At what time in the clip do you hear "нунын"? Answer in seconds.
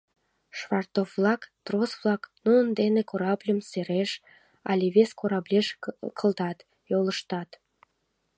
2.43-2.67